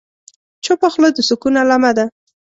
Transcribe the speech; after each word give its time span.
چپه 0.63 0.87
خوله، 0.93 1.09
د 1.15 1.17
سکون 1.29 1.53
علامه 1.61 1.91
ده. 1.97 2.05